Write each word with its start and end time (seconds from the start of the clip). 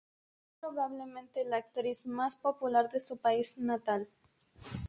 Es 0.47 0.57
probablemente 0.59 1.45
la 1.45 1.57
actriz 1.57 2.07
más 2.07 2.35
popular 2.35 2.89
de 2.89 2.99
su 2.99 3.17
país 3.17 3.59
natal. 3.59 4.09